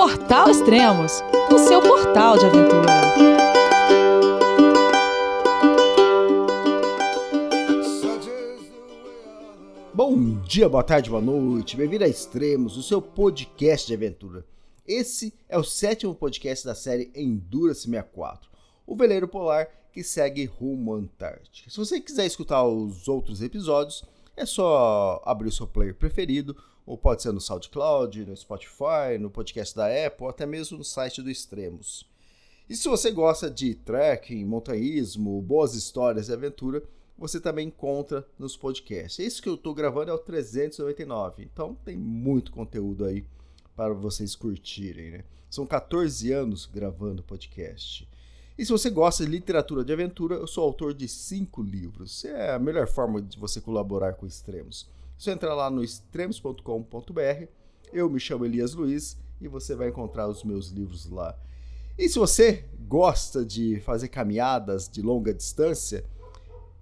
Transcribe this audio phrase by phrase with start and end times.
[0.00, 1.22] Portal Extremos,
[1.52, 2.86] o seu portal de aventura.
[9.92, 11.76] Bom dia, boa tarde, boa noite.
[11.76, 14.46] Bem-vindo a Extremos, o seu podcast de aventura.
[14.88, 18.48] Esse é o sétimo podcast da série Endurance 64,
[18.86, 21.68] o veleiro polar que segue rumo à Antártica.
[21.68, 24.02] Se você quiser escutar os outros episódios,
[24.34, 26.56] é só abrir o seu player preferido,
[26.90, 31.22] ou pode ser no SoundCloud, no Spotify, no podcast da Apple, até mesmo no site
[31.22, 32.04] do Extremos.
[32.68, 36.82] E se você gosta de trekking, montanhismo, boas histórias e aventura,
[37.16, 39.24] você também encontra nos podcasts.
[39.24, 43.24] Esse que eu estou gravando é o 399, então tem muito conteúdo aí
[43.76, 45.12] para vocês curtirem.
[45.12, 45.24] Né?
[45.48, 48.08] São 14 anos gravando podcast.
[48.58, 52.24] E se você gosta de literatura de aventura, eu sou autor de cinco livros.
[52.24, 54.88] É a melhor forma de você colaborar com Extremos.
[55.20, 57.46] Só entrar lá no extremos.com.br.
[57.92, 61.38] Eu me chamo Elias Luiz e você vai encontrar os meus livros lá.
[61.98, 66.06] E se você gosta de fazer caminhadas de longa distância,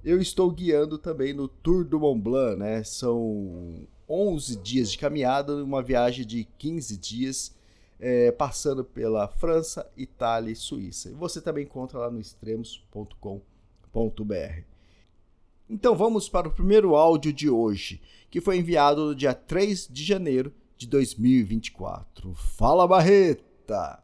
[0.05, 2.85] eu estou guiando também no Tour do Mont Blanc, né?
[2.85, 7.53] São 11 dias de caminhada, uma viagem de 15 dias,
[7.99, 11.13] é, passando pela França, Itália e Suíça.
[11.17, 14.78] Você também encontra lá no extremos.com.br.
[15.71, 20.03] Então vamos para o primeiro áudio de hoje, que foi enviado no dia 3 de
[20.03, 22.33] janeiro de 2024.
[22.57, 23.99] Fala Barreta!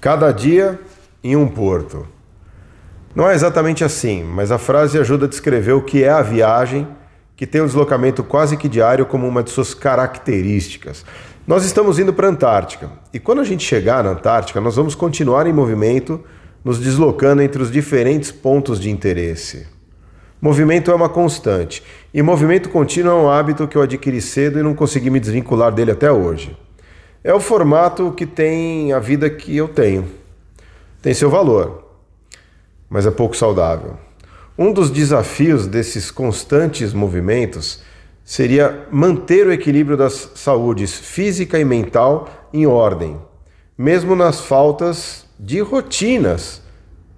[0.00, 0.80] Cada dia
[1.22, 2.08] em um porto.
[3.14, 6.88] Não é exatamente assim, mas a frase ajuda a descrever o que é a viagem,
[7.36, 11.04] que tem um deslocamento quase que diário como uma de suas características.
[11.46, 14.94] Nós estamos indo para a Antártica e quando a gente chegar na Antártica, nós vamos
[14.94, 16.24] continuar em movimento,
[16.64, 19.66] nos deslocando entre os diferentes pontos de interesse.
[20.40, 21.82] Movimento é uma constante
[22.14, 25.72] e movimento contínuo é um hábito que eu adquiri cedo e não consegui me desvincular
[25.72, 26.56] dele até hoje.
[27.24, 30.06] É o formato que tem a vida que eu tenho.
[31.02, 31.88] Tem seu valor
[32.88, 33.96] mas é pouco saudável.
[34.56, 37.80] Um dos desafios desses constantes movimentos
[38.24, 43.18] seria manter o equilíbrio das saúdes física e mental em ordem,
[43.76, 46.60] mesmo nas faltas de rotinas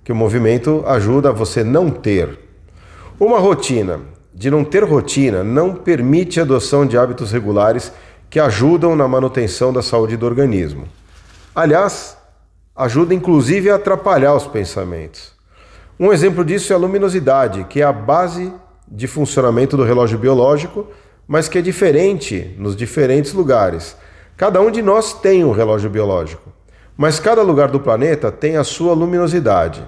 [0.04, 2.38] que o movimento ajuda a você não ter.
[3.18, 4.00] Uma rotina
[4.34, 7.92] de não ter rotina não permite a adoção de hábitos regulares
[8.28, 10.86] que ajudam na manutenção da saúde do organismo.
[11.54, 12.16] Aliás,
[12.74, 15.32] ajuda inclusive a atrapalhar os pensamentos.
[15.98, 18.52] Um exemplo disso é a luminosidade, que é a base
[18.88, 20.86] de funcionamento do relógio biológico,
[21.28, 23.96] mas que é diferente nos diferentes lugares.
[24.36, 26.49] Cada um de nós tem um relógio biológico,
[26.96, 29.84] mas cada lugar do planeta tem a sua luminosidade.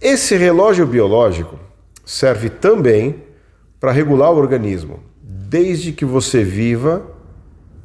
[0.00, 1.58] Esse relógio biológico
[2.04, 3.22] serve também
[3.78, 7.02] para regular o organismo, desde que você viva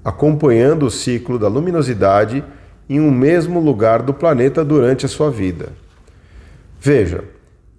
[0.04, 2.44] acompanhando o ciclo da luminosidade
[2.90, 5.74] em um mesmo lugar do planeta durante a sua vida.
[6.80, 7.26] Veja,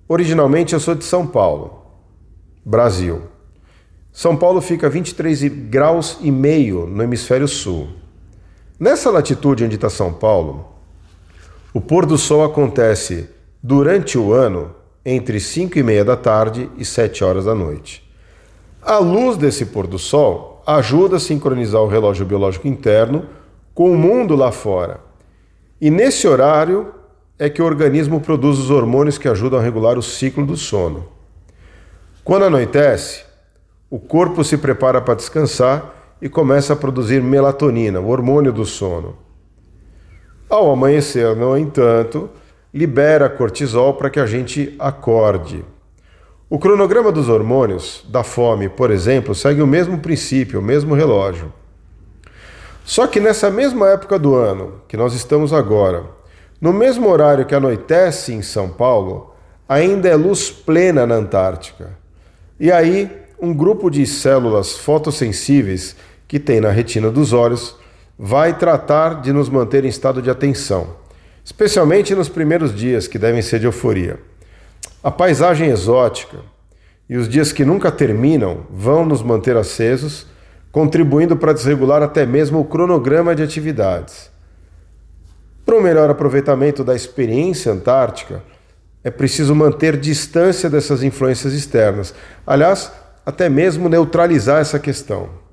[0.06, 1.82] originalmente eu sou de São Paulo,
[2.64, 3.22] Brasil.
[4.12, 7.88] São Paulo fica a 23 graus e meio no hemisfério sul.
[8.80, 10.68] Nessa latitude onde está São Paulo,
[11.74, 13.28] o pôr do sol acontece
[13.60, 14.72] durante o ano
[15.04, 18.08] entre 5 e meia da tarde e 7 horas da noite.
[18.80, 23.26] A luz desse pôr do sol ajuda a sincronizar o relógio biológico interno
[23.74, 25.00] com o mundo lá fora.
[25.80, 26.94] E nesse horário
[27.36, 31.08] é que o organismo produz os hormônios que ajudam a regular o ciclo do sono.
[32.22, 33.24] Quando anoitece,
[33.90, 39.16] o corpo se prepara para descansar e começa a produzir melatonina, o hormônio do sono.
[40.48, 42.30] Ao amanhecer, no entanto,
[42.72, 45.64] libera cortisol para que a gente acorde.
[46.50, 51.52] O cronograma dos hormônios da fome, por exemplo, segue o mesmo princípio, o mesmo relógio.
[52.84, 56.04] Só que nessa mesma época do ano que nós estamos agora,
[56.58, 59.34] no mesmo horário que anoitece em São Paulo,
[59.68, 61.90] ainda é luz plena na Antártica.
[62.58, 65.94] E aí, um grupo de células fotossensíveis
[66.28, 67.74] que tem na retina dos olhos
[68.18, 70.96] vai tratar de nos manter em estado de atenção,
[71.42, 74.20] especialmente nos primeiros dias que devem ser de euforia.
[75.02, 76.38] A paisagem exótica
[77.08, 80.26] e os dias que nunca terminam vão nos manter acesos,
[80.70, 84.30] contribuindo para desregular até mesmo o cronograma de atividades.
[85.64, 88.42] Para um melhor aproveitamento da experiência antártica,
[89.02, 92.14] é preciso manter distância dessas influências externas.
[92.46, 92.92] Aliás,
[93.24, 95.47] até mesmo neutralizar essa questão.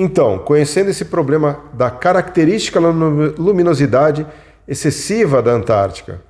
[0.00, 4.24] Então, conhecendo esse problema da característica luminosidade
[4.68, 6.22] excessiva da Antártica,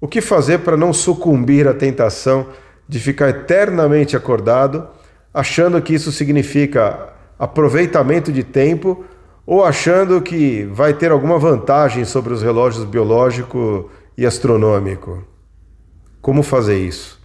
[0.00, 2.46] o que fazer para não sucumbir à tentação
[2.88, 4.86] de ficar eternamente acordado,
[5.34, 9.04] achando que isso significa aproveitamento de tempo
[9.44, 15.24] ou achando que vai ter alguma vantagem sobre os relógios biológico e astronômico.
[16.22, 17.20] Como fazer isso?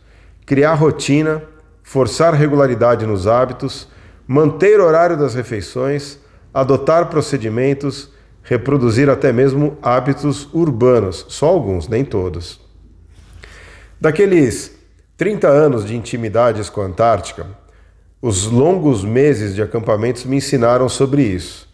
[0.47, 1.43] Criar rotina,
[1.83, 3.87] forçar regularidade nos hábitos,
[4.27, 6.17] manter o horário das refeições,
[6.53, 8.11] adotar procedimentos,
[8.43, 12.59] reproduzir até mesmo hábitos urbanos, só alguns, nem todos.
[13.99, 14.75] Daqueles
[15.17, 17.45] 30 anos de intimidades com a Antártica,
[18.21, 21.69] os longos meses de acampamentos me ensinaram sobre isso.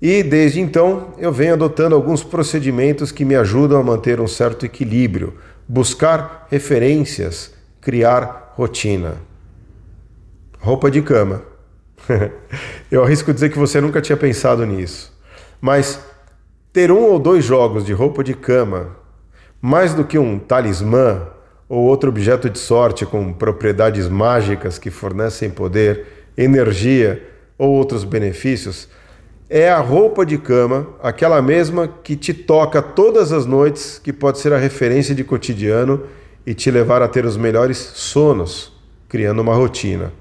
[0.00, 4.64] E desde então eu venho adotando alguns procedimentos que me ajudam a manter um certo
[4.64, 5.34] equilíbrio,
[5.68, 9.16] buscar referências, criar rotina.
[10.58, 11.49] Roupa de cama.
[12.90, 15.12] eu arrisco dizer que você nunca tinha pensado nisso.
[15.60, 16.00] Mas
[16.72, 18.96] ter um ou dois jogos de roupa de cama,
[19.60, 21.26] mais do que um talismã
[21.68, 27.22] ou outro objeto de sorte com propriedades mágicas que fornecem poder, energia
[27.58, 28.88] ou outros benefícios,
[29.48, 34.38] é a roupa de cama, aquela mesma que te toca todas as noites, que pode
[34.38, 36.04] ser a referência de cotidiano
[36.46, 38.72] e te levar a ter os melhores sonos,
[39.08, 40.12] criando uma rotina.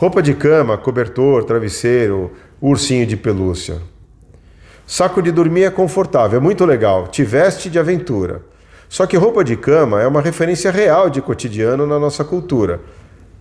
[0.00, 2.30] Roupa de cama, cobertor, travesseiro,
[2.60, 3.78] ursinho de pelúcia.
[4.86, 8.42] Saco de dormir é confortável, é muito legal, te veste de aventura.
[8.88, 12.80] Só que roupa de cama é uma referência real de cotidiano na nossa cultura.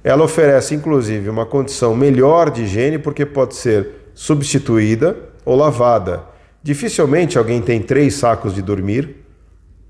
[0.04, 5.16] Ela oferece inclusive uma condição melhor de higiene porque pode ser substituída
[5.46, 6.24] ou lavada.
[6.64, 9.18] Dificilmente alguém tem três sacos de dormir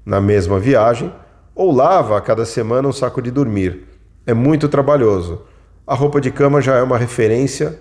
[0.06, 1.14] na mesma viagem
[1.56, 3.88] ou lava a cada semana um saco de dormir.
[4.26, 5.44] É muito trabalhoso.
[5.88, 7.80] A roupa de cama já é uma referência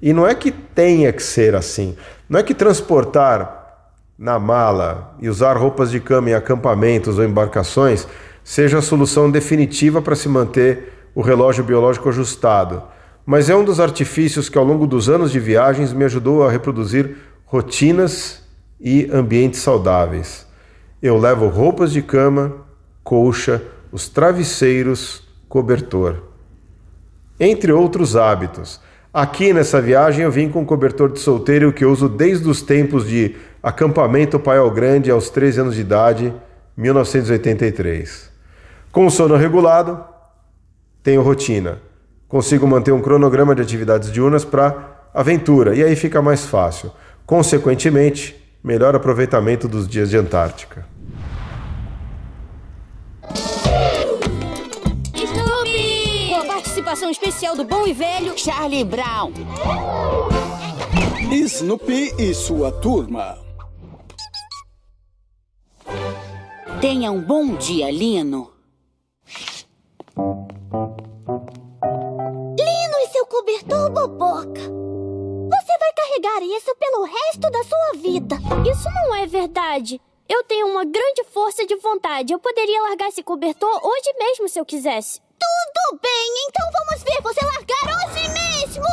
[0.00, 1.96] e não é que tenha que ser assim.
[2.28, 3.60] Não é que transportar
[4.16, 8.06] na mala e usar roupas de cama em acampamentos ou embarcações
[8.44, 12.82] seja a solução definitiva para se manter o relógio biológico ajustado,
[13.26, 16.50] mas é um dos artifícios que ao longo dos anos de viagens me ajudou a
[16.50, 18.42] reproduzir rotinas
[18.80, 20.46] e ambientes saudáveis.
[21.02, 22.54] Eu levo roupas de cama,
[23.02, 23.60] colcha,
[23.90, 26.29] os travesseiros, cobertor.
[27.40, 28.78] Entre outros hábitos.
[29.12, 33.08] Aqui nessa viagem eu vim com um cobertor de solteiro que uso desde os tempos
[33.08, 36.34] de acampamento Paiol Grande aos 13 anos de idade,
[36.76, 38.30] 1983.
[38.92, 40.04] Com o sono regulado,
[41.02, 41.78] tenho rotina.
[42.28, 46.92] Consigo manter um cronograma de atividades diurnas para aventura e aí fica mais fácil.
[47.24, 50.89] Consequentemente, melhor aproveitamento dos dias de Antártica.
[57.00, 59.32] Participação especial do bom e velho Charlie Brown.
[61.32, 63.38] Snoopy e sua turma.
[66.80, 68.52] Tenha um bom dia, Lino.
[72.58, 74.60] Lino e seu cobertor boboca.
[74.60, 78.36] Você vai carregar isso pelo resto da sua vida.
[78.70, 80.00] Isso não é verdade.
[80.28, 82.32] Eu tenho uma grande força de vontade.
[82.32, 85.20] Eu poderia largar esse cobertor hoje mesmo se eu quisesse.
[85.40, 88.84] Tudo bem, então vamos ver você largar hoje mesmo!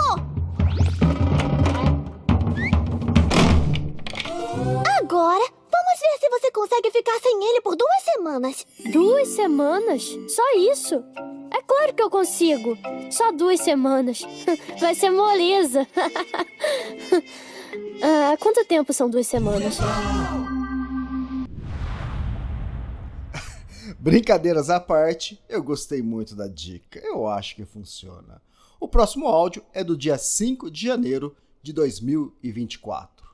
[4.98, 8.66] Agora, vamos ver se você consegue ficar sem ele por duas semanas.
[8.92, 10.04] Duas semanas?
[10.30, 11.04] Só isso?
[11.52, 12.78] É claro que eu consigo.
[13.12, 14.22] Só duas semanas.
[14.80, 15.88] Vai ser moleza.
[18.02, 19.78] ah, quanto tempo são duas semanas?
[24.08, 26.98] Brincadeiras à parte, eu gostei muito da dica.
[27.04, 28.42] Eu acho que funciona.
[28.80, 33.28] O próximo áudio é do dia 5 de janeiro de 2024.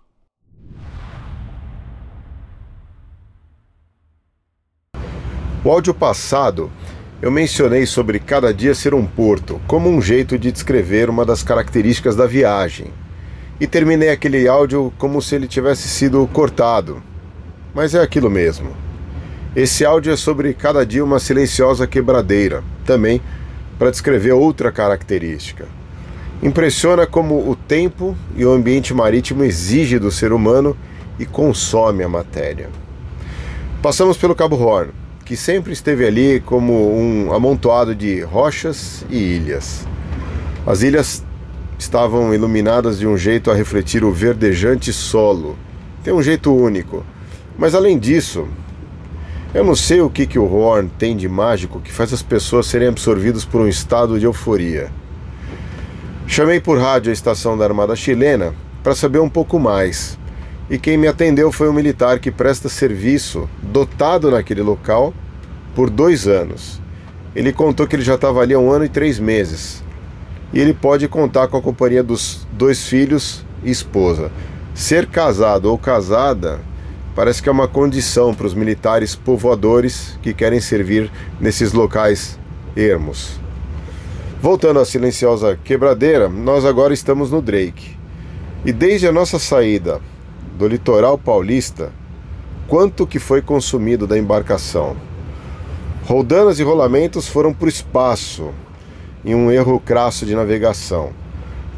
[5.64, 6.72] O áudio passado
[7.22, 11.44] eu mencionei sobre cada dia ser um porto, como um jeito de descrever uma das
[11.44, 12.92] características da viagem.
[13.60, 17.04] E terminei aquele áudio como se ele tivesse sido cortado.
[17.76, 18.83] Mas é aquilo mesmo.
[19.56, 23.22] Esse áudio é sobre cada dia uma silenciosa quebradeira, também
[23.78, 25.68] para descrever outra característica.
[26.42, 30.76] Impressiona como o tempo e o ambiente marítimo exige do ser humano
[31.20, 32.68] e consome a matéria.
[33.80, 34.92] Passamos pelo Cabo Horn,
[35.24, 39.86] que sempre esteve ali como um amontoado de rochas e ilhas.
[40.66, 41.24] As ilhas
[41.78, 45.56] estavam iluminadas de um jeito a refletir o verdejante solo.
[46.04, 47.06] Tem um jeito único.
[47.56, 48.48] Mas além disso,
[49.54, 52.66] eu não sei o que, que o Horn tem de mágico que faz as pessoas
[52.66, 54.92] serem absorvidas por um estado de euforia.
[56.26, 60.18] Chamei por rádio a estação da Armada Chilena para saber um pouco mais.
[60.70, 65.14] E quem me atendeu foi um militar que presta serviço, dotado naquele local,
[65.76, 66.82] por dois anos.
[67.36, 69.84] Ele contou que ele já estava ali há um ano e três meses.
[70.52, 74.32] e ele pode contar com a companhia dos dois filhos e esposa.
[74.74, 76.60] Ser casado ou casada
[77.16, 82.40] parece que é uma condição para os militares povoadores que querem servir nesses locais
[82.76, 83.40] ermos.
[84.42, 87.98] Voltando à silenciosa quebradeira, nós agora estamos no Drake.
[88.66, 90.02] E desde a nossa saída
[90.58, 91.92] do litoral paulista,
[92.68, 94.98] quanto que foi consumido da embarcação?
[96.06, 98.52] Roldanas e rolamentos foram para o espaço,
[99.24, 101.12] em um erro crasso de navegação.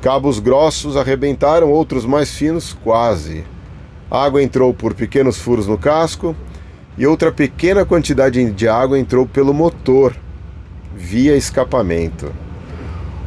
[0.02, 3.44] Cabos grossos arrebentaram, outros mais finos quase.
[4.16, 6.36] Água entrou por pequenos furos no casco
[6.98, 10.16] e outra pequena quantidade de água entrou pelo motor,
[10.96, 12.32] via escapamento.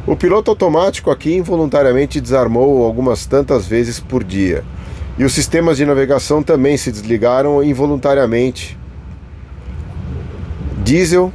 [0.07, 4.63] O piloto automático aqui involuntariamente desarmou algumas tantas vezes por dia.
[5.19, 8.75] E os sistemas de navegação também se desligaram involuntariamente.
[10.83, 11.31] Diesel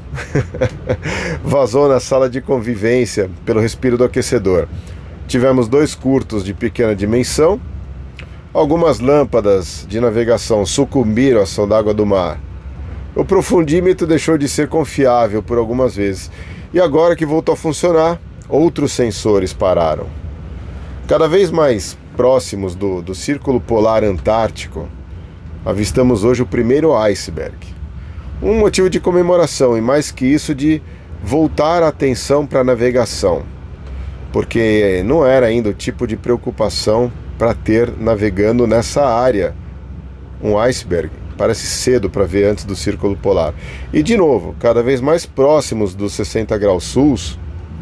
[1.45, 4.67] vazou na sala de convivência pelo respiro do aquecedor.
[5.29, 7.61] Tivemos dois curtos de pequena dimensão.
[8.55, 12.39] Algumas lâmpadas de navegação sucumbiram à ação d'água do mar.
[13.13, 16.31] O profundímetro deixou de ser confiável por algumas vezes.
[16.73, 20.07] E agora que voltou a funcionar, outros sensores pararam.
[21.09, 24.89] Cada vez mais próximos do, do Círculo Polar Antártico,
[25.67, 27.57] avistamos hoje o primeiro iceberg.
[28.41, 30.81] Um motivo de comemoração e mais que isso de
[31.21, 33.43] voltar a atenção para a navegação,
[34.33, 39.55] porque não era ainda o tipo de preocupação para ter navegando nessa área
[40.43, 41.11] um iceberg.
[41.37, 43.55] Parece cedo para ver antes do círculo polar.
[43.93, 47.17] E de novo, cada vez mais próximos dos 60 graus sul,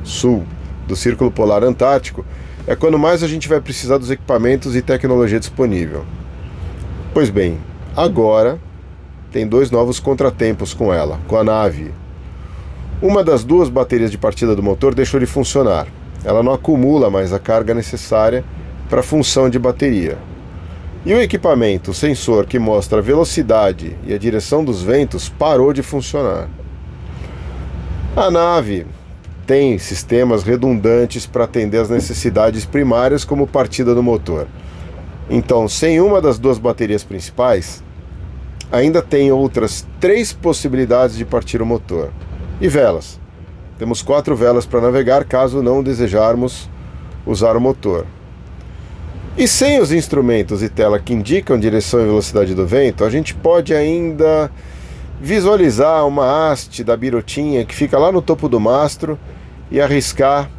[0.03, 0.45] sul
[0.87, 2.25] do círculo polar antártico,
[2.67, 6.05] é quando mais a gente vai precisar dos equipamentos e tecnologia disponível.
[7.13, 7.59] Pois bem,
[7.95, 8.59] agora
[9.31, 11.93] tem dois novos contratempos com ela, com a nave.
[13.03, 15.89] Uma das duas baterias de partida do motor deixou de funcionar.
[16.25, 18.45] Ela não acumula mais a carga necessária
[18.93, 20.19] para a função de bateria.
[21.07, 25.73] E o equipamento, o sensor que mostra a velocidade e a direção dos ventos, parou
[25.73, 26.47] de funcionar.
[28.15, 28.87] A nave
[29.47, 34.47] tem sistemas redundantes para atender às necessidades primárias, como partida do motor.
[35.31, 37.83] Então, sem uma das duas baterias principais,
[38.71, 42.11] ainda tem outras três possibilidades de partir o motor.
[42.61, 43.19] E velas.
[43.79, 46.69] Temos quatro velas para navegar caso não desejarmos
[47.25, 48.05] usar o motor.
[49.37, 53.35] E sem os instrumentos e tela que indicam direção e velocidade do vento, a gente
[53.35, 54.51] pode ainda
[55.19, 59.19] visualizar uma haste da birotinha que fica lá no topo do mastro
[59.71, 60.51] e arriscar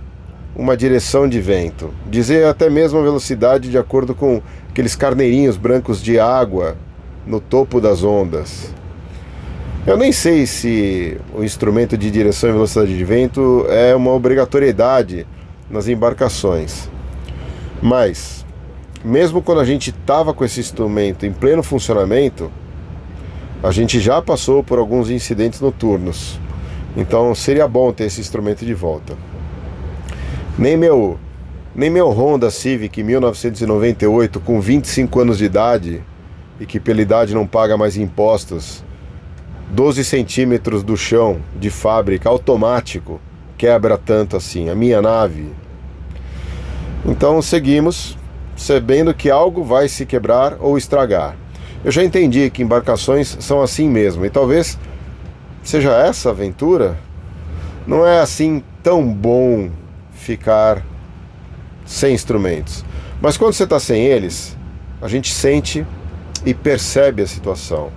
[0.56, 6.02] uma direção de vento, dizer até mesmo a velocidade de acordo com aqueles carneirinhos brancos
[6.02, 6.76] de água
[7.28, 8.74] no topo das ondas.
[9.86, 15.28] Eu nem sei se o instrumento de direção e velocidade de vento é uma obrigatoriedade
[15.70, 16.90] nas embarcações,
[17.80, 18.44] mas
[19.04, 22.52] mesmo quando a gente estava com esse instrumento em pleno funcionamento,
[23.62, 26.40] a gente já passou por alguns incidentes noturnos.
[26.96, 29.18] Então seria bom ter esse instrumento de volta.
[30.58, 31.18] Nem meu,
[31.76, 36.04] nem meu Honda Civic 1998 com 25 anos de idade
[36.60, 38.84] e que pela idade não paga mais impostos,
[39.72, 43.20] 12 centímetros do chão de fábrica automático
[43.58, 44.70] quebra tanto assim.
[44.70, 45.52] A minha nave.
[47.06, 48.18] Então seguimos,
[48.64, 51.36] sabendo que algo vai se quebrar ou estragar.
[51.84, 54.80] Eu já entendi que embarcações são assim mesmo e talvez
[55.62, 56.98] seja essa aventura,
[57.86, 59.70] não é assim tão bom
[60.14, 60.82] ficar
[61.86, 62.86] sem instrumentos.
[63.22, 64.56] Mas quando você está sem eles,
[65.02, 65.86] a gente sente
[66.46, 67.90] e percebe a situação.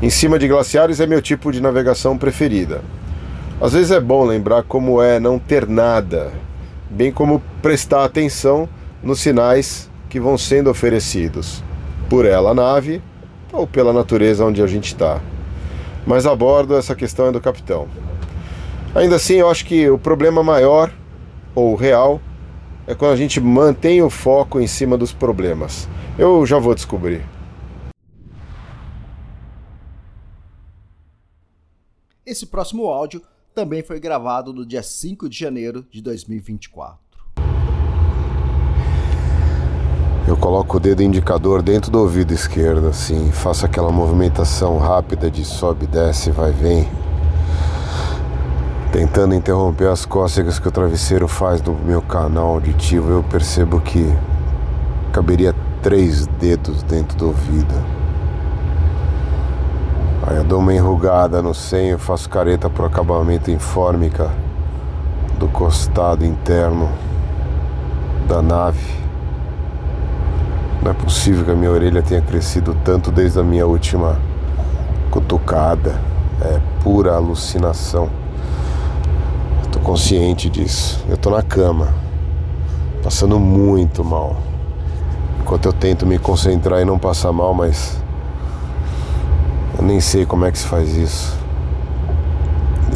[0.00, 2.82] Em cima de glaciares é meu tipo de navegação preferida.
[3.60, 6.30] Às vezes é bom lembrar como é não ter nada,
[6.88, 8.68] bem como prestar atenção
[9.02, 11.62] nos sinais que vão sendo oferecidos
[12.08, 13.02] por ela a nave
[13.52, 15.20] ou pela natureza onde a gente está
[16.06, 17.88] mas a bordo essa questão é do capitão.
[18.94, 20.92] Ainda assim, eu acho que o problema maior
[21.54, 22.20] ou real
[22.86, 25.88] é quando a gente mantém o foco em cima dos problemas.
[26.18, 27.24] Eu já vou descobrir.
[32.26, 33.22] Esse próximo áudio
[33.54, 37.01] também foi gravado no dia 5 de janeiro de 2024.
[40.26, 45.44] Eu coloco o dedo indicador dentro do ouvido esquerdo, assim, faço aquela movimentação rápida de
[45.44, 46.88] sobe, desce, vai, vem.
[48.92, 54.14] Tentando interromper as cócegas que o travesseiro faz no meu canal auditivo, eu percebo que
[55.12, 55.52] caberia
[55.82, 57.74] três dedos dentro do ouvido.
[60.24, 64.30] Aí eu dou uma enrugada no senho, faço careta pro acabamento em fórmica
[65.36, 66.88] do costado interno
[68.28, 69.01] da nave.
[70.82, 74.18] Não é possível que a minha orelha tenha crescido tanto desde a minha última
[75.12, 76.00] cutucada.
[76.40, 78.10] É pura alucinação.
[79.70, 81.00] Tô consciente disso.
[81.08, 81.94] Eu tô na cama,
[83.00, 84.36] passando muito mal.
[85.40, 87.96] Enquanto eu tento me concentrar e não passar mal, mas
[89.78, 91.36] eu nem sei como é que se faz isso.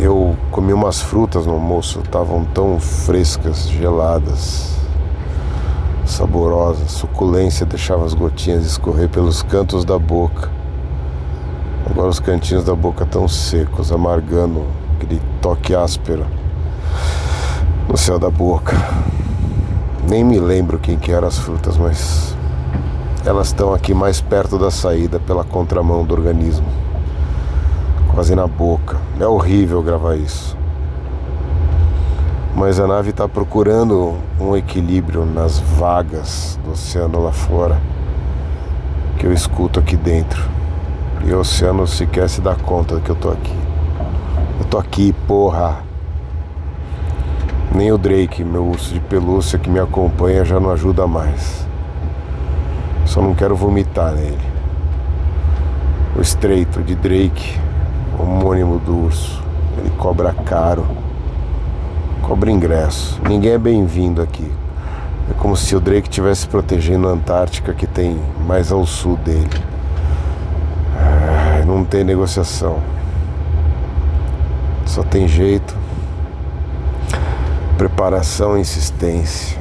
[0.00, 4.74] Eu comi umas frutas no almoço, estavam tão frescas, geladas,
[6.10, 6.90] saborosas.
[6.92, 10.50] Suculência deixava as gotinhas escorrer pelos cantos da boca.
[11.88, 14.64] Agora os cantinhos da boca estão secos, amargando
[14.96, 16.26] aquele toque áspero
[17.88, 18.76] no céu da boca.
[20.08, 22.36] Nem me lembro quem que eram as frutas, mas
[23.24, 26.66] elas estão aqui mais perto da saída pela contramão do organismo
[28.16, 28.96] quase na boca.
[29.20, 30.56] É horrível gravar isso.
[32.56, 37.78] Mas a nave está procurando um equilíbrio nas vagas do oceano lá fora
[39.18, 40.42] que eu escuto aqui dentro.
[41.26, 43.54] E o oceano sequer se dá conta que eu tô aqui.
[44.58, 45.80] Eu tô aqui, porra.
[47.74, 51.68] Nem o Drake, meu urso de pelúcia que me acompanha, já não ajuda mais.
[53.04, 54.38] Só não quero vomitar nele.
[56.16, 57.60] O estreito de Drake
[58.18, 59.42] homônimo do urso.
[59.76, 60.86] Ele cobra caro,
[62.22, 63.20] cobra ingresso.
[63.28, 64.50] Ninguém é bem-vindo aqui.
[65.30, 69.48] É como se o Drake estivesse protegendo a Antártica, que tem mais ao sul dele.
[71.66, 72.78] Não tem negociação.
[74.84, 75.76] Só tem jeito.
[77.76, 79.58] Preparação e insistência.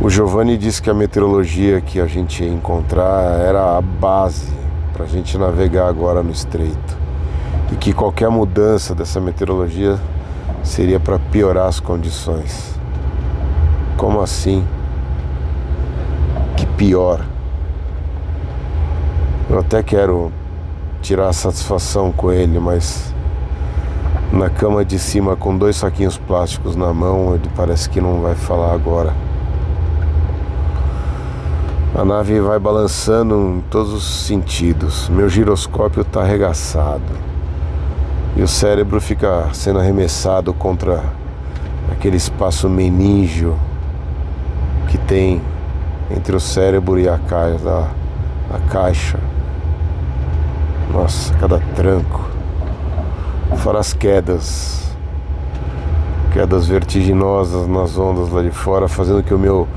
[0.00, 4.48] O Giovanni disse que a meteorologia que a gente ia encontrar era a base
[4.94, 6.96] para a gente navegar agora no estreito.
[7.72, 9.98] E que qualquer mudança dessa meteorologia
[10.62, 12.78] seria para piorar as condições.
[13.96, 14.64] Como assim?
[16.56, 17.24] Que pior?
[19.48, 20.32] Eu até quero
[21.02, 23.14] tirar satisfação com ele, mas
[24.32, 28.34] na cama de cima com dois saquinhos plásticos na mão, ele parece que não vai
[28.34, 29.12] falar agora.
[31.94, 35.08] A nave vai balançando em todos os sentidos.
[35.08, 37.29] Meu giroscópio está arregaçado.
[38.36, 41.02] E o cérebro fica sendo arremessado contra
[41.90, 43.58] aquele espaço meníngeo
[44.88, 45.40] que tem
[46.14, 47.88] entre o cérebro e a caixa.
[48.52, 49.18] A caixa.
[50.92, 52.28] Nossa, cada tranco.
[53.56, 54.96] Fora as quedas.
[56.32, 59.68] Quedas vertiginosas nas ondas lá de fora, fazendo que o meu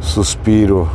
[0.00, 0.88] suspiro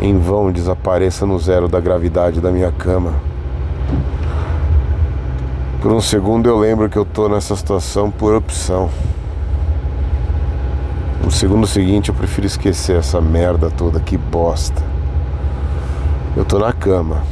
[0.00, 3.14] em vão desapareça no zero da gravidade da minha cama.
[5.82, 8.88] Por um segundo eu lembro que eu tô nessa situação por opção.
[11.24, 14.80] No segundo seguinte eu prefiro esquecer essa merda toda, que bosta.
[16.36, 17.24] Eu tô na cama.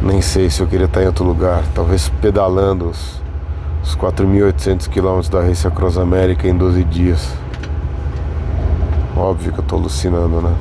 [0.00, 3.20] Nem sei se eu queria estar em outro lugar, talvez pedalando os,
[3.82, 7.34] os 4.800 quilômetros da Race Across América em 12 dias.
[9.14, 10.54] Óbvio que eu tô alucinando, né?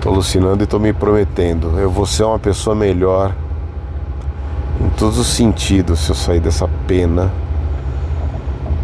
[0.00, 1.78] Tô alucinando e tô me prometendo.
[1.78, 3.34] Eu vou ser uma pessoa melhor
[4.98, 7.32] todos os sentidos se eu sair dessa pena.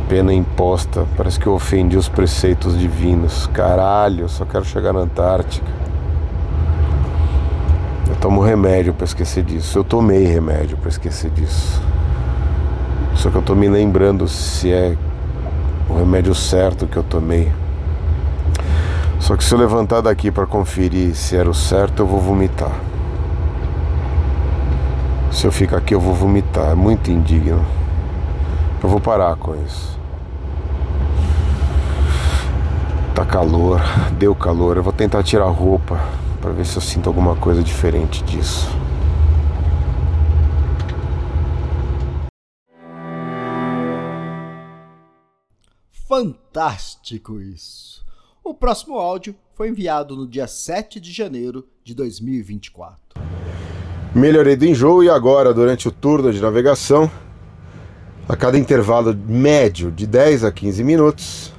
[0.08, 1.06] Pena imposta.
[1.16, 3.48] Parece que eu ofendi os preceitos divinos.
[3.52, 5.66] Caralho, eu só quero chegar na Antártica.
[8.08, 9.78] Eu tomo remédio para esquecer disso.
[9.78, 11.82] Eu tomei remédio para esquecer disso.
[13.16, 14.96] Só que eu tô me lembrando se é
[15.88, 17.50] o remédio certo que eu tomei.
[19.18, 22.93] Só que se eu levantar daqui para conferir se era o certo, eu vou vomitar.
[25.34, 26.70] Se eu ficar aqui, eu vou vomitar.
[26.70, 27.66] É muito indigno.
[28.80, 29.98] Eu vou parar com isso.
[33.14, 33.80] Tá calor,
[34.16, 34.76] deu calor.
[34.76, 35.98] Eu vou tentar tirar a roupa
[36.40, 38.68] para ver se eu sinto alguma coisa diferente disso.
[46.06, 48.04] Fantástico isso!
[48.44, 53.23] O próximo áudio foi enviado no dia 7 de janeiro de 2024.
[54.14, 57.10] Melhorei do enjoo e agora, durante o turno de navegação,
[58.28, 61.52] a cada intervalo médio de 10 a 15 minutos,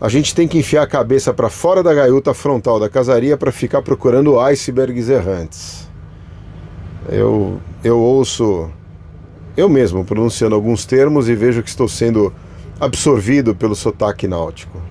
[0.00, 3.52] a gente tem que enfiar a cabeça para fora da gaiuta frontal da casaria para
[3.52, 5.88] ficar procurando icebergs errantes.
[7.08, 8.68] Eu, eu ouço
[9.56, 12.32] eu mesmo pronunciando alguns termos e vejo que estou sendo
[12.80, 14.82] absorvido pelo sotaque náutico.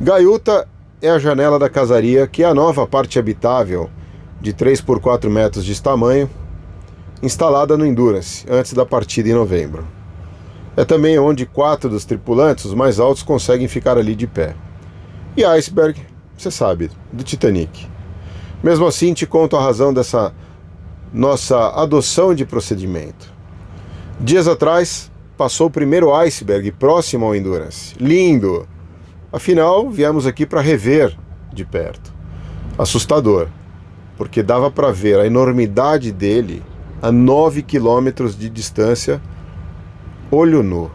[0.00, 0.68] Gaiuta
[1.02, 3.90] é a janela da casaria, que é a nova parte habitável
[4.40, 6.28] de 3 por 4 metros de tamanho,
[7.22, 9.86] instalada no Endurance antes da partida em novembro.
[10.76, 14.54] É também onde quatro dos tripulantes, os mais altos, conseguem ficar ali de pé.
[15.36, 16.00] E Iceberg,
[16.36, 17.86] você sabe, do Titanic.
[18.62, 20.34] Mesmo assim, te conto a razão dessa
[21.12, 23.32] nossa adoção de procedimento.
[24.20, 27.94] Dias atrás, passou o primeiro iceberg próximo ao Endurance.
[27.98, 28.66] Lindo!
[29.32, 31.16] Afinal, viemos aqui para rever
[31.52, 32.12] de perto.
[32.78, 33.48] Assustador,
[34.16, 36.62] porque dava para ver a enormidade dele
[37.02, 39.20] a 9 quilômetros de distância
[40.30, 40.90] olho nu.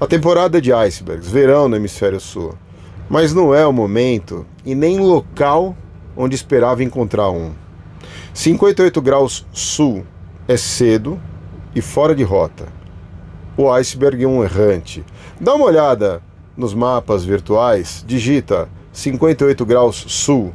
[0.00, 2.54] A temporada de icebergs, verão no hemisfério sul,
[3.08, 5.76] mas não é o momento e nem local
[6.16, 7.52] onde esperava encontrar um.
[8.34, 10.04] 58 graus sul
[10.48, 11.20] é cedo
[11.74, 12.66] e fora de rota.
[13.56, 15.04] O iceberg é um errante.
[15.40, 16.22] Dá uma olhada
[16.56, 20.52] nos mapas virtuais, digita 58 graus sul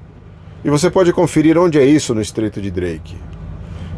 [0.68, 3.16] e você pode conferir onde é isso no Estreito de Drake.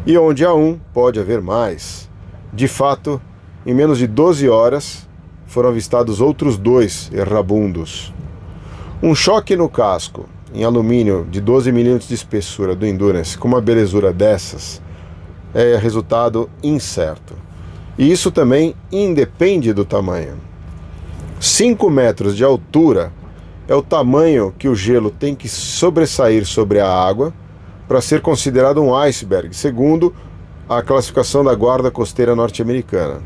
[0.06, 2.08] E onde há um, pode haver mais.
[2.52, 3.20] De fato,
[3.66, 5.08] em menos de 12 horas,
[5.46, 8.14] foram avistados outros dois errabundos.
[9.02, 13.60] Um choque no casco, em alumínio de 12 milímetros de espessura do Endurance, com uma
[13.60, 14.80] belezura dessas,
[15.52, 17.34] é resultado incerto.
[17.98, 20.36] E isso também independe do tamanho.
[21.40, 23.12] 5 metros de altura
[23.70, 27.32] é o tamanho que o gelo tem que sobressair sobre a água
[27.86, 30.12] para ser considerado um iceberg, segundo
[30.68, 33.22] a classificação da Guarda Costeira Norte-Americana.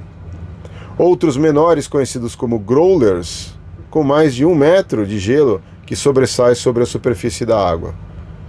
[0.98, 3.54] Outros menores, conhecidos como growlers,
[3.88, 7.94] com mais de um metro de gelo que sobressai sobre a superfície da água.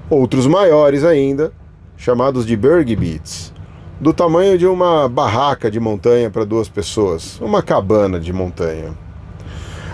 [0.09, 1.53] Outros maiores ainda,
[1.95, 3.53] chamados de berg beats,
[4.01, 8.93] do tamanho de uma barraca de montanha para duas pessoas, uma cabana de montanha.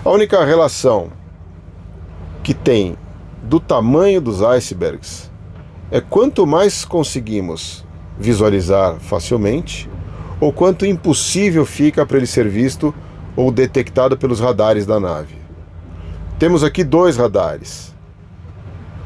[0.04, 1.21] A única relação
[2.42, 2.96] que tem
[3.42, 5.30] do tamanho dos icebergs
[5.90, 7.84] é quanto mais conseguimos
[8.18, 9.90] visualizar facilmente,
[10.40, 12.94] ou quanto impossível fica para ele ser visto
[13.36, 15.36] ou detectado pelos radares da nave.
[16.38, 17.94] Temos aqui dois radares,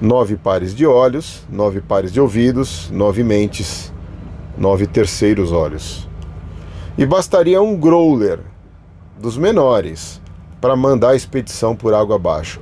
[0.01, 3.93] nove pares de olhos, nove pares de ouvidos, nove mentes,
[4.57, 6.09] nove terceiros olhos.
[6.97, 8.41] E bastaria um growler
[9.21, 10.21] dos menores
[10.61, 12.61] para mandar a expedição por água abaixo.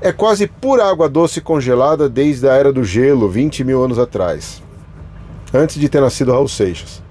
[0.00, 4.62] É quase pura água doce congelada desde a era do gelo, 20 mil anos atrás,
[5.52, 7.06] antes de ter nascido Raul Seixas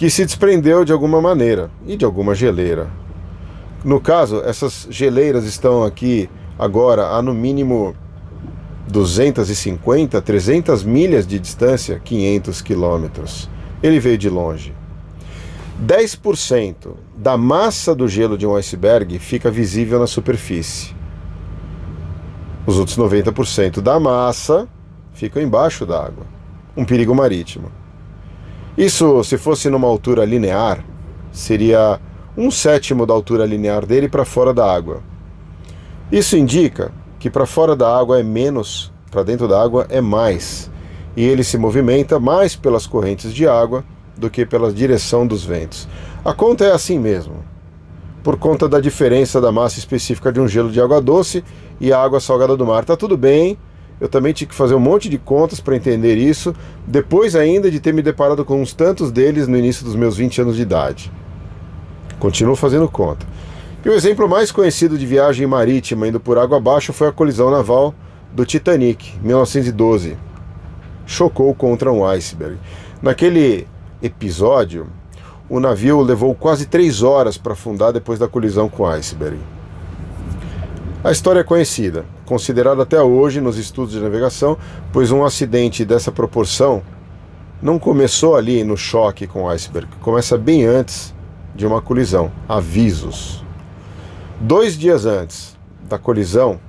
[0.00, 2.88] que se desprendeu de alguma maneira e de alguma geleira.
[3.84, 6.26] No caso, essas geleiras estão aqui
[6.58, 7.94] agora a no mínimo
[8.88, 13.50] 250, 300 milhas de distância, 500 quilômetros.
[13.82, 14.72] Ele veio de longe.
[15.86, 20.94] 10% da massa do gelo de um iceberg fica visível na superfície.
[22.70, 24.68] Os outros 90% da massa
[25.12, 26.24] ficam embaixo da água.
[26.76, 27.68] Um perigo marítimo.
[28.78, 30.84] Isso, se fosse numa altura linear,
[31.32, 31.98] seria
[32.36, 35.02] um sétimo da altura linear dele para fora da água.
[36.12, 40.70] Isso indica que para fora da água é menos, para dentro da água é mais,
[41.16, 43.84] e ele se movimenta mais pelas correntes de água
[44.16, 45.88] do que pela direção dos ventos.
[46.24, 47.44] A conta é assim mesmo,
[48.22, 51.42] por conta da diferença da massa específica de um gelo de água doce
[51.80, 52.84] e a água salgada do mar.
[52.84, 53.58] Tá tudo bem,
[54.00, 56.54] eu também tive que fazer um monte de contas para entender isso,
[56.86, 60.42] depois ainda de ter me deparado com uns tantos deles no início dos meus 20
[60.42, 61.12] anos de idade.
[62.18, 63.26] Continuo fazendo conta.
[63.84, 67.50] E o exemplo mais conhecido de viagem marítima indo por água abaixo foi a colisão
[67.50, 67.94] naval
[68.32, 70.16] do Titanic, 1912.
[71.06, 72.58] Chocou contra um iceberg.
[73.02, 73.66] Naquele
[74.02, 74.86] episódio,
[75.50, 79.36] o navio levou quase três horas para afundar depois da colisão com o iceberg.
[81.02, 84.56] A história é conhecida, considerada até hoje nos estudos de navegação,
[84.92, 86.82] pois um acidente dessa proporção
[87.60, 91.12] não começou ali no choque com o iceberg, começa bem antes
[91.52, 92.30] de uma colisão.
[92.48, 93.44] Avisos.
[94.40, 95.58] Dois dias antes
[95.88, 96.60] da colisão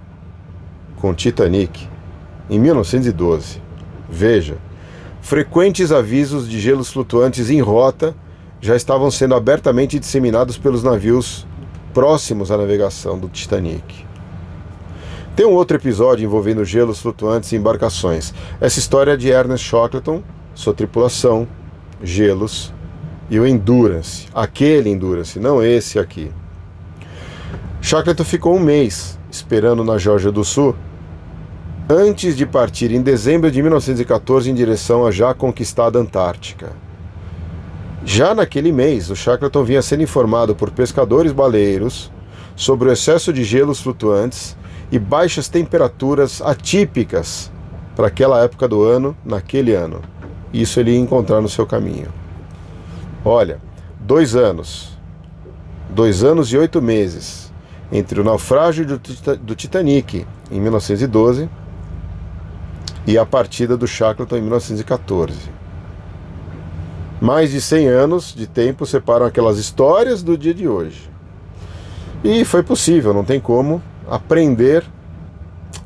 [0.95, 1.87] com o Titanic,
[2.49, 3.61] em 1912,
[4.09, 4.57] veja,
[5.21, 8.15] frequentes avisos de gelos flutuantes em rota
[8.61, 11.47] já estavam sendo abertamente disseminados pelos navios
[11.93, 14.05] próximos à navegação do Titanic.
[15.35, 18.33] Tem um outro episódio envolvendo gelos flutuantes e embarcações.
[18.59, 20.21] Essa história é de Ernest Shackleton,
[20.53, 21.47] sua tripulação,
[22.03, 22.71] gelos
[23.29, 24.27] e o Endurance.
[24.33, 26.31] Aquele Endurance, não esse aqui.
[27.81, 30.75] Shackleton ficou um mês esperando na Geórgia do Sul
[31.89, 36.73] antes de partir em dezembro de 1914 em direção à já conquistada Antártica.
[38.03, 42.11] Já naquele mês, o Shackleton vinha sendo informado por pescadores baleiros
[42.55, 44.57] sobre o excesso de gelos flutuantes
[44.91, 47.51] e baixas temperaturas atípicas
[47.95, 50.01] para aquela época do ano, naquele ano.
[50.51, 52.07] Isso ele ia encontrar no seu caminho.
[53.23, 53.61] Olha,
[53.99, 54.97] dois anos,
[55.89, 57.51] dois anos e oito meses
[57.91, 58.85] entre o naufrágio
[59.41, 61.47] do Titanic em 1912
[63.05, 65.60] e a partida do Shackleton em 1914.
[67.21, 71.07] Mais de 100 anos de tempo separam aquelas histórias do dia de hoje.
[72.23, 73.79] E foi possível, não tem como,
[74.09, 74.83] aprender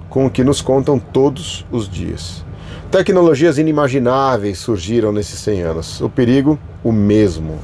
[0.10, 2.46] com o que nos contam todos os dias.
[2.90, 6.00] Tecnologias inimagináveis surgiram nesses 100 anos.
[6.00, 7.60] O perigo, o mesmo.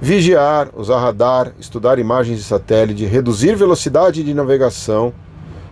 [0.00, 5.12] Vigiar, usar radar, estudar imagens de satélite, reduzir velocidade de navegação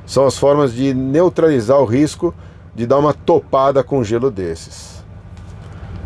[0.05, 2.35] são as formas de neutralizar o risco
[2.75, 5.00] de dar uma topada com gelo desses.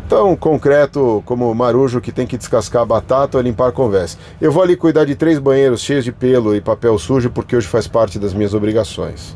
[0.07, 4.19] Tão concreto como o marujo que tem que descascar a batata ou limpar conversa.
[4.39, 7.67] Eu vou ali cuidar de três banheiros cheios de pelo e papel sujo porque hoje
[7.67, 9.35] faz parte das minhas obrigações.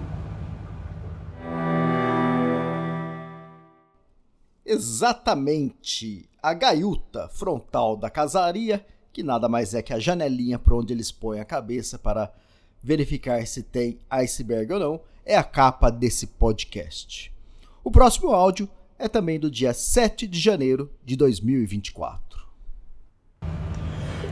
[4.63, 6.29] Exatamente.
[6.41, 11.12] A gaiuta frontal da casaria, que nada mais é que a janelinha por onde eles
[11.12, 12.32] põem a cabeça para
[12.82, 17.34] verificar se tem iceberg ou não, é a capa desse podcast.
[17.84, 22.39] O próximo áudio é também do dia 7 de janeiro de 2024.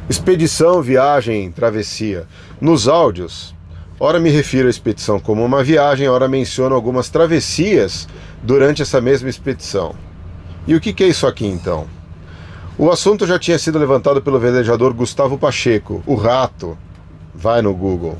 [0.10, 2.28] Expedição, viagem, travessia.
[2.60, 3.56] Nos áudios,
[3.98, 8.08] ora me refiro à expedição como uma viagem, ora menciono algumas travessias
[8.44, 9.96] durante essa mesma expedição.
[10.68, 11.88] E o que é isso aqui então?
[12.78, 16.78] O assunto já tinha sido levantado pelo velejador Gustavo Pacheco, o Rato.
[17.34, 18.18] Vai no Google.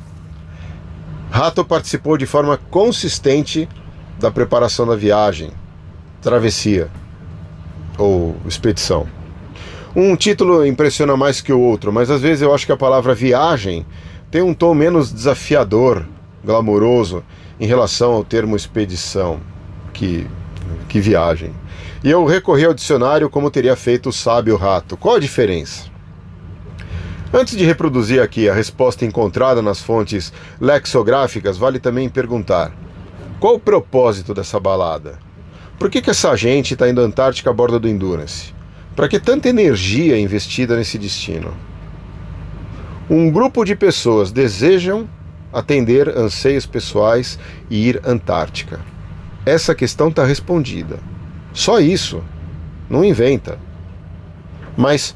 [1.30, 3.68] Rato participou de forma consistente
[4.20, 5.52] da preparação da viagem,
[6.22, 6.90] travessia
[7.98, 9.08] ou expedição.
[9.96, 13.16] Um título impressiona mais que o outro, mas às vezes eu acho que a palavra
[13.16, 13.86] viagem
[14.30, 16.06] tem um tom menos desafiador,
[16.44, 17.24] glamouroso,
[17.60, 19.40] em relação ao termo expedição,
[19.94, 20.28] que,
[20.88, 21.52] que viagem.
[22.04, 24.96] E eu recorri ao dicionário como teria feito o sábio rato.
[24.96, 25.86] Qual a diferença?
[27.34, 32.72] Antes de reproduzir aqui a resposta encontrada nas fontes lexográficas, vale também perguntar:
[33.40, 35.20] qual o propósito dessa balada?
[35.78, 38.52] Por que, que essa gente está indo à Antártica a bordo do Endurance?
[38.96, 41.54] Para que tanta energia investida nesse destino?
[43.08, 45.08] Um grupo de pessoas desejam
[45.54, 47.38] atender anseios pessoais
[47.70, 48.80] e ir à Antártica.
[49.46, 50.98] Essa questão está respondida.
[51.54, 52.24] Só isso.
[52.90, 53.60] Não inventa.
[54.76, 55.16] Mas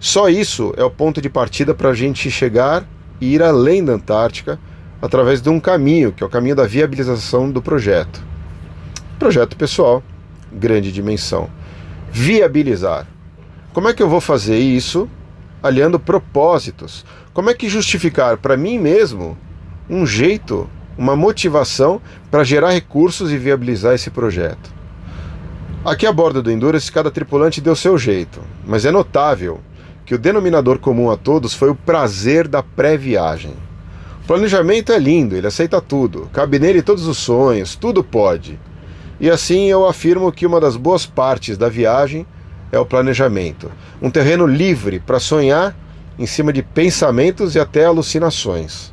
[0.00, 2.88] só isso é o ponto de partida para a gente chegar
[3.20, 4.58] e ir além da Antártica
[5.02, 8.27] através de um caminho, que é o caminho da viabilização do projeto.
[9.18, 10.00] Projeto pessoal,
[10.52, 11.50] grande dimensão.
[12.08, 13.04] Viabilizar.
[13.72, 15.10] Como é que eu vou fazer isso
[15.60, 17.04] aliando propósitos?
[17.34, 19.36] Como é que justificar para mim mesmo
[19.90, 22.00] um jeito, uma motivação
[22.30, 24.72] para gerar recursos e viabilizar esse projeto?
[25.84, 29.60] Aqui a bordo do Endurance, cada tripulante deu seu jeito, mas é notável
[30.06, 33.54] que o denominador comum a todos foi o prazer da pré-viagem.
[34.22, 38.60] O planejamento é lindo, ele aceita tudo, cabe nele todos os sonhos, tudo pode.
[39.20, 42.26] E assim eu afirmo que uma das boas partes da viagem
[42.70, 45.74] é o planejamento um terreno livre para sonhar
[46.18, 48.92] em cima de pensamentos e até alucinações.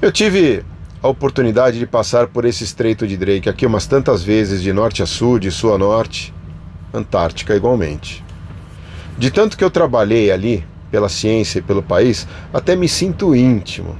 [0.00, 0.64] Eu tive
[1.02, 5.02] a oportunidade de passar por esse estreito de Drake aqui umas tantas vezes, de norte
[5.02, 6.32] a sul, de sul a norte,
[6.94, 8.22] Antártica igualmente.
[9.16, 13.96] De tanto que eu trabalhei ali, pela ciência e pelo país, até me sinto íntimo.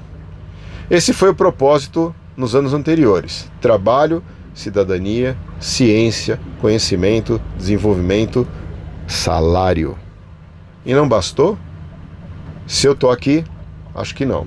[0.90, 4.23] Esse foi o propósito nos anos anteriores: trabalho,
[4.55, 8.47] cidadania, ciência, conhecimento, desenvolvimento,
[9.07, 9.97] salário.
[10.85, 11.59] E não bastou?
[12.67, 13.45] Se eu tô aqui,
[13.95, 14.47] acho que não.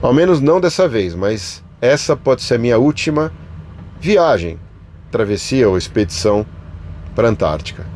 [0.00, 3.32] Ao menos não dessa vez, mas essa pode ser a minha última
[4.00, 4.58] viagem,
[5.10, 6.44] travessia ou expedição
[7.14, 7.86] para a Antártica.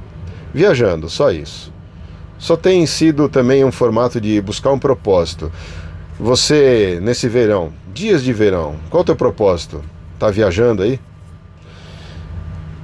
[0.54, 1.74] Viajando, só isso
[2.38, 5.50] só tem sido também um formato de buscar um propósito.
[6.18, 9.82] Você, nesse verão, dias de verão, qual o teu propósito?
[10.18, 11.00] Tá viajando aí?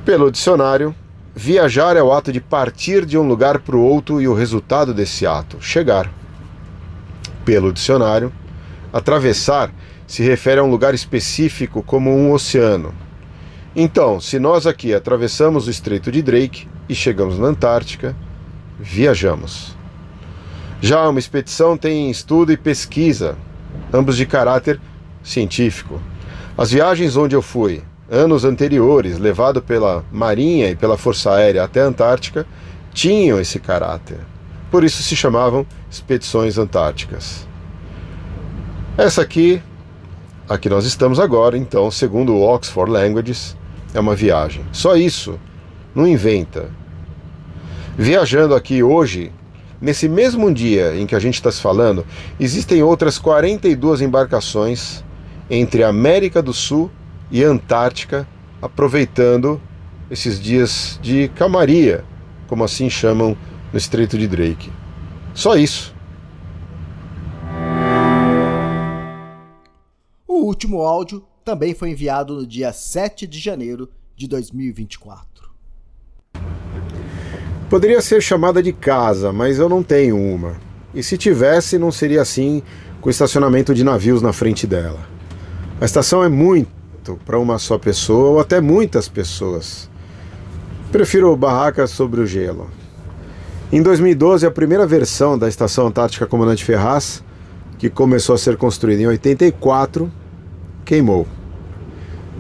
[0.05, 0.93] Pelo dicionário,
[1.33, 4.93] viajar é o ato de partir de um lugar para o outro e o resultado
[4.93, 6.11] desse ato, chegar.
[7.45, 8.33] Pelo dicionário,
[8.93, 9.73] atravessar
[10.05, 12.93] se refere a um lugar específico como um oceano.
[13.77, 18.17] Então, se nós aqui atravessamos o Estreito de Drake e chegamos na Antártica,
[18.81, 19.77] viajamos.
[20.81, 23.39] Já uma expedição tem estudo e pesquisa,
[23.93, 24.81] ambos de caráter
[25.23, 26.03] científico.
[26.59, 31.81] As viagens onde eu fui, anos anteriores, levado pela Marinha e pela Força Aérea até
[31.81, 32.47] a Antártica,
[32.93, 34.19] tinham esse caráter.
[34.71, 37.49] Por isso se chamavam expedições antárticas.
[38.99, 39.63] Essa aqui,
[40.47, 43.57] a que nós estamos agora, então, segundo o Oxford Languages,
[43.95, 44.63] é uma viagem.
[44.73, 45.41] Só isso.
[45.95, 46.69] Não inventa.
[47.97, 49.33] Viajando aqui hoje,
[49.81, 52.05] nesse mesmo dia em que a gente está se falando,
[52.39, 55.03] existem outras 42 embarcações
[55.49, 56.91] entre América do Sul
[57.33, 58.29] e Antártica,
[58.61, 59.59] aproveitando
[60.11, 62.05] esses dias de calmaria,
[62.47, 63.35] como assim chamam
[63.73, 64.71] no Estreito de Drake.
[65.33, 65.95] Só isso.
[70.29, 75.51] O último áudio também foi enviado no dia 7 de janeiro de 2024.
[77.71, 80.57] Poderia ser chamada de casa, mas eu não tenho uma.
[80.95, 82.63] E se tivesse, não seria assim
[83.01, 85.09] com o estacionamento de navios na frente dela.
[85.81, 86.82] A estação é muito
[87.25, 89.91] para uma só pessoa ou até muitas pessoas.
[90.91, 92.71] Prefiro barracas sobre o gelo.
[93.73, 97.23] Em 2012, a primeira versão da Estação Antártica Comandante Ferraz,
[97.79, 100.13] que começou a ser construída em 84,
[100.85, 101.27] queimou.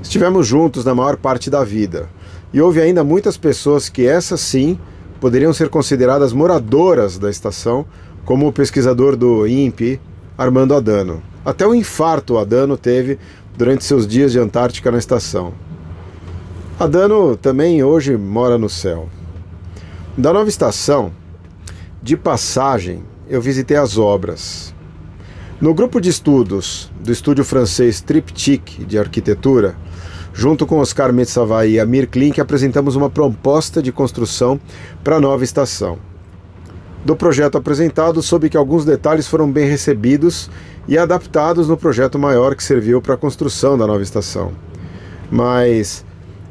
[0.02, 2.08] Estivemos juntos na maior parte da vida,
[2.52, 4.78] e houve ainda muitas pessoas que essas sim
[5.20, 7.86] poderiam ser consideradas moradoras da estação,
[8.24, 10.00] como o pesquisador do INPE,
[10.36, 11.22] Armando Adano.
[11.44, 13.18] Até o infarto Adano teve
[13.56, 15.52] durante seus dias de Antártica na estação.
[16.78, 19.08] Adano também hoje mora no céu.
[20.16, 21.12] Da nova estação,
[22.02, 24.74] de passagem, eu visitei as obras.
[25.60, 29.76] No grupo de estudos do estúdio francês Triptyque de Arquitetura,
[30.34, 34.60] junto com Oscar Metsavai e Amir Klink, apresentamos uma proposta de construção
[35.04, 35.98] para a nova estação.
[37.04, 40.50] Do projeto apresentado, soube que alguns detalhes foram bem recebidos
[40.86, 44.52] e adaptados no projeto maior que serviu para a construção da nova estação.
[45.30, 46.04] Mas,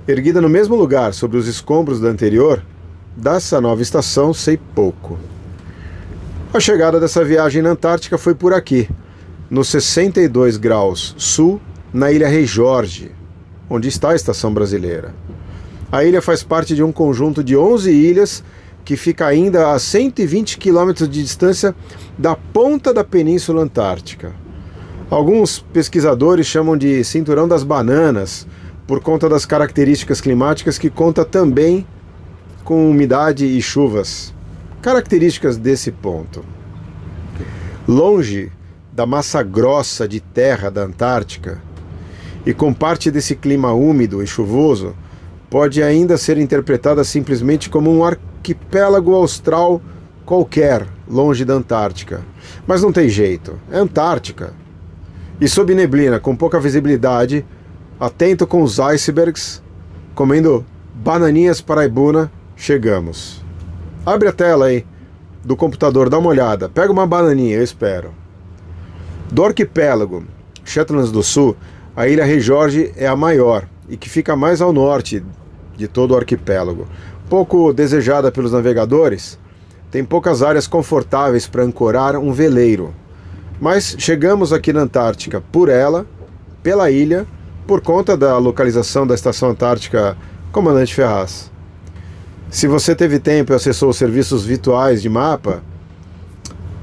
[0.07, 2.63] erguida no mesmo lugar, sobre os escombros da anterior,
[3.15, 5.17] dessa nova estação sei pouco.
[6.53, 8.89] A chegada dessa viagem na Antártica foi por aqui,
[9.49, 11.61] no 62 graus sul,
[11.93, 13.11] na ilha Rei Jorge,
[13.69, 15.13] onde está a estação brasileira.
[15.91, 18.43] A ilha faz parte de um conjunto de 11 ilhas
[18.83, 21.75] que fica ainda a 120 quilômetros de distância
[22.17, 24.33] da ponta da Península Antártica.
[25.09, 28.47] Alguns pesquisadores chamam de Cinturão das Bananas,
[28.87, 31.85] por conta das características climáticas que conta também
[32.63, 34.33] com umidade e chuvas.
[34.81, 36.43] Características desse ponto.
[37.87, 38.51] Longe
[38.91, 41.61] da massa grossa de terra da Antártica,
[42.45, 44.95] e com parte desse clima úmido e chuvoso,
[45.49, 47.99] pode ainda ser interpretada simplesmente como um
[48.41, 49.79] arquipélago austral
[50.25, 52.21] qualquer, longe da Antártica.
[52.65, 54.53] Mas não tem jeito, é Antártica.
[55.39, 57.45] E sob neblina, com pouca visibilidade,
[57.99, 59.61] atento com os icebergs,
[60.15, 63.43] comendo bananinhas paraibuna, chegamos.
[64.03, 64.85] Abre a tela aí
[65.45, 68.11] do computador, dá uma olhada, pega uma bananinha, eu espero.
[69.31, 70.25] Do arquipélago
[70.65, 71.55] Shetlands do Sul,
[71.95, 75.23] a ilha Rei Jorge é a maior e que fica mais ao norte
[75.77, 76.87] de todo o arquipélago.
[77.31, 79.39] Pouco desejada pelos navegadores,
[79.89, 82.93] tem poucas áreas confortáveis para ancorar um veleiro.
[83.57, 86.05] Mas chegamos aqui na Antártica por ela,
[86.61, 87.25] pela ilha,
[87.65, 90.17] por conta da localização da Estação Antártica
[90.51, 91.49] Comandante Ferraz.
[92.49, 95.63] Se você teve tempo e acessou os serviços virtuais de mapa,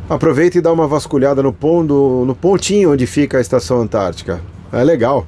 [0.09, 4.41] aproveite e dá uma vasculhada no, pondo, no pontinho onde fica a Estação Antártica.
[4.73, 5.27] É legal.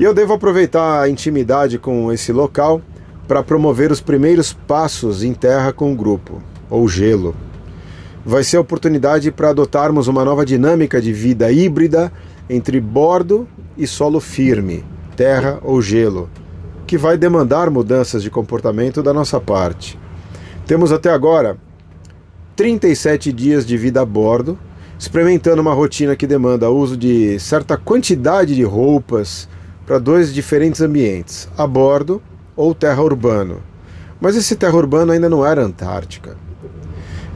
[0.00, 2.82] E eu devo aproveitar a intimidade com esse local
[3.26, 7.34] para promover os primeiros passos em terra com o grupo, ou gelo.
[8.24, 12.12] Vai ser a oportunidade para adotarmos uma nova dinâmica de vida híbrida
[12.48, 14.84] entre bordo e solo firme,
[15.16, 16.28] terra ou gelo,
[16.86, 19.98] que vai demandar mudanças de comportamento da nossa parte.
[20.66, 21.56] Temos até agora
[22.56, 24.58] 37 dias de vida a bordo
[24.98, 29.48] experimentando uma rotina que demanda uso de certa quantidade de roupas
[29.86, 32.22] para dois diferentes ambientes, a bordo
[32.56, 33.62] ou terra urbano.
[34.20, 36.36] Mas esse terra urbano ainda não era Antártica.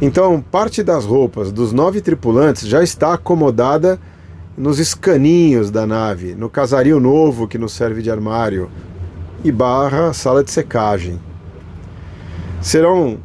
[0.00, 3.98] Então, parte das roupas dos nove tripulantes já está acomodada
[4.57, 8.70] nos escaninhos da nave, no casario novo que nos serve de armário
[9.44, 11.20] e barra sala de secagem.
[12.61, 13.18] Serão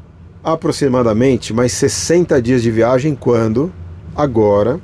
[0.43, 3.71] aproximadamente mais 60 dias de viagem quando,
[4.15, 4.79] Agora,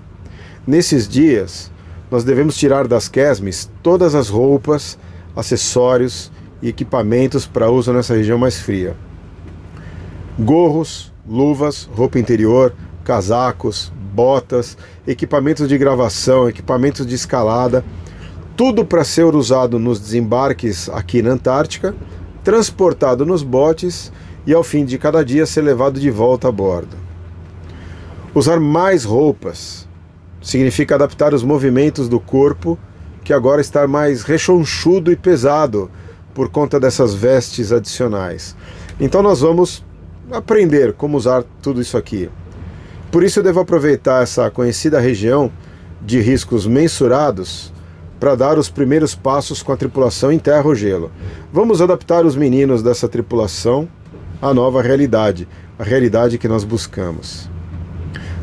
[0.65, 1.71] nesses dias,
[2.09, 4.97] nós devemos tirar das quesmes todas as roupas,
[5.35, 6.31] acessórios
[6.61, 8.95] e equipamentos para uso nessa região mais fria.
[10.37, 17.83] Gorros, luvas, roupa interior, casacos, botas, equipamentos de gravação, equipamentos de escalada,
[18.55, 21.95] tudo para ser usado nos desembarques aqui na Antártica,
[22.43, 24.11] transportado nos botes
[24.45, 26.97] e ao fim de cada dia ser levado de volta a bordo.
[28.33, 29.87] Usar mais roupas
[30.41, 32.77] significa adaptar os movimentos do corpo,
[33.23, 35.89] que agora está mais rechonchudo e pesado
[36.39, 38.55] por conta dessas vestes adicionais.
[38.97, 39.83] Então nós vamos
[40.31, 42.29] aprender como usar tudo isso aqui.
[43.11, 45.51] Por isso eu devo aproveitar essa conhecida região
[46.01, 47.73] de riscos mensurados
[48.21, 51.11] para dar os primeiros passos com a tripulação em terra ou gelo.
[51.51, 53.85] Vamos adaptar os meninos dessa tripulação
[54.41, 55.45] à nova realidade,
[55.77, 57.49] a realidade que nós buscamos.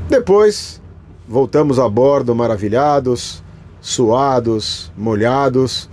[0.07, 0.83] Depois,
[1.27, 3.43] voltamos a bordo maravilhados,
[3.81, 5.89] suados, molhados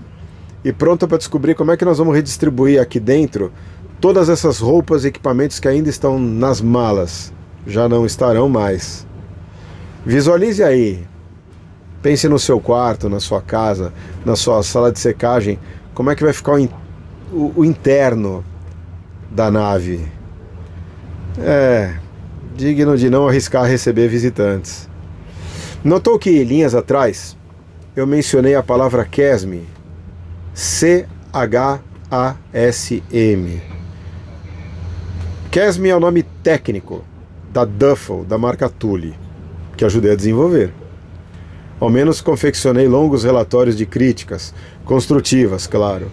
[0.64, 3.52] e pronto para descobrir como é que nós vamos redistribuir aqui dentro
[4.00, 7.34] todas essas roupas e equipamentos que ainda estão nas malas.
[7.66, 9.08] Já não estarão mais.
[10.06, 11.06] Visualize aí
[12.04, 13.94] Pense no seu quarto, na sua casa,
[14.26, 15.58] na sua sala de secagem,
[15.94, 16.70] como é que vai ficar o, in
[17.32, 18.44] o, o interno
[19.32, 20.06] da nave.
[21.40, 21.94] É,
[22.58, 24.90] digno de não arriscar receber visitantes.
[25.82, 27.38] Notou que linhas atrás
[27.96, 29.62] eu mencionei a palavra CHASM,
[30.54, 31.84] C-H-A-S-M.
[35.56, 37.04] É o nome técnico
[37.52, 39.16] da Duffel, da marca Thule,
[39.76, 40.74] que ajudei a desenvolver.
[41.80, 44.54] Ao menos confeccionei longos relatórios de críticas,
[44.86, 46.12] construtivas, claro.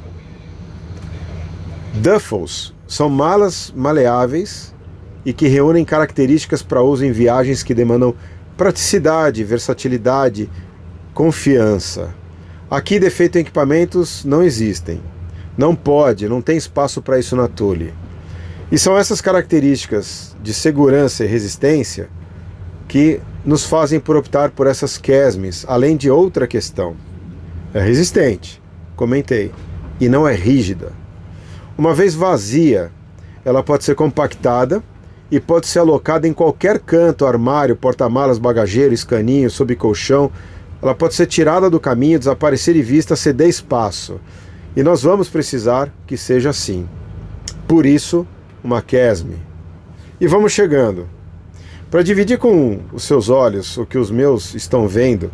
[1.95, 4.75] Duffels são malas maleáveis
[5.25, 8.15] e que reúnem características para uso em viagens que demandam
[8.57, 10.49] praticidade, versatilidade,
[11.15, 12.15] confiança.
[12.71, 15.01] Aqui defeito em equipamentos não existem.
[15.59, 17.93] Não pode, não tem espaço para isso na Tule.
[18.71, 22.09] E são essas características de segurança e resistência
[22.87, 26.95] que nos fazem por optar por essas quesmes, além de outra questão.
[27.75, 28.63] É resistente,
[28.95, 29.51] comentei,
[30.01, 30.93] e não é rígida.
[31.77, 32.93] Uma vez vazia,
[33.45, 34.81] ela pode ser compactada
[35.29, 40.31] e pode ser alocada em qualquer canto, armário, porta-malas, bagageiro, escaninho, sob colchão.
[40.83, 44.21] Ela pode ser tirada do caminho, desaparecer de vista, ceder espaço.
[44.75, 46.89] E nós vamos precisar que seja assim.
[47.67, 48.27] Por isso,
[48.63, 49.37] uma quesme.
[50.21, 51.09] E vamos chegando.
[51.91, 55.31] Para dividir com os seus olhos o que os meus estão vendo,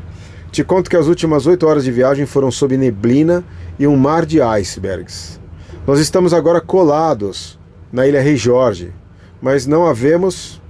[0.50, 3.44] te conto que as últimas oito horas de viagem foram sob neblina
[3.78, 5.38] e um mar de icebergs.
[5.86, 7.58] Nós estamos agora colados
[7.92, 8.92] na ilha Rei Jorge,
[9.40, 10.60] mas não havemos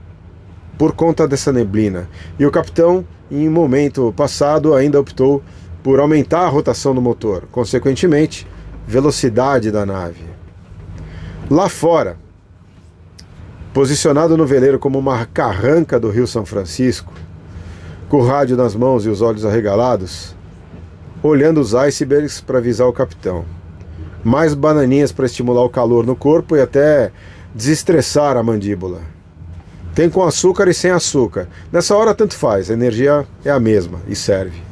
[0.77, 2.09] por conta dessa neblina.
[2.39, 5.43] E o capitão, em momento passado, ainda optou
[5.83, 8.47] por aumentar a rotação do motor, consequentemente,
[8.87, 10.25] velocidade da nave.
[11.51, 12.17] Lá fora,
[13.77, 17.13] Posicionado no veleiro como uma carranca do Rio São Francisco,
[18.09, 20.35] com o rádio nas mãos e os olhos arregalados,
[21.23, 23.45] olhando os icebergs para avisar o capitão.
[24.25, 27.13] Mais bananinhas para estimular o calor no corpo e até
[27.55, 29.03] desestressar a mandíbula.
[29.97, 31.49] Tem com açúcar e sem açúcar.
[31.73, 34.66] Nessa hora tanto faz, a energia é a mesma e serve.